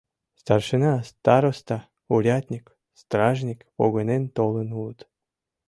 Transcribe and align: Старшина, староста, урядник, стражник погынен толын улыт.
Старшина, 0.41 0.93
староста, 1.11 1.77
урядник, 2.13 2.65
стражник 3.01 3.59
погынен 3.77 4.23
толын 4.35 4.69
улыт. 4.79 4.99